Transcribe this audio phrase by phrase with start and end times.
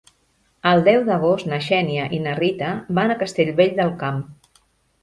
[0.69, 4.23] El deu d'agost na Xènia i na Rita van a Castellvell del Camp.